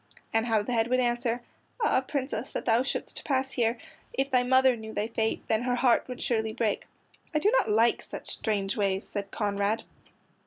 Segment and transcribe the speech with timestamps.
[0.33, 1.43] And how the head would answer:
[1.79, 3.77] "Ah, Princess that thou shouldst pass here!
[4.13, 6.87] If thy mother knew thy fate, Then her heart would surely break."
[7.35, 9.83] "I do not like such strange ways," said Conrad.